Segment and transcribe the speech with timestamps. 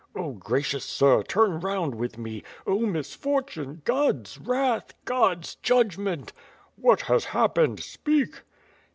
[0.15, 2.41] "Oh, gracious sir, turn round with me!
[2.65, 2.79] Oh!
[2.79, 3.83] misfortune!
[3.85, 4.95] God's wrath!
[5.05, 6.33] God's judgment!"
[6.75, 7.81] "What has happened?
[7.83, 8.41] Speak."